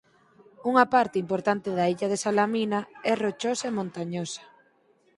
[0.69, 2.79] Unha parte importante da illa de Salamina
[3.11, 4.43] é rochosa e montañosa.